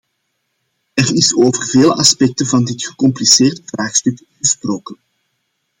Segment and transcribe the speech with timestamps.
[0.95, 4.97] Er is over vele aspecten van dit gecompliceerde vraagstuk gesproken.